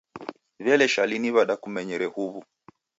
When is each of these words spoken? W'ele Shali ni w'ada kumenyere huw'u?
W'ele 0.63 0.87
Shali 0.93 1.15
ni 1.19 1.29
w'ada 1.35 1.55
kumenyere 1.63 2.05
huw'u? 2.13 2.39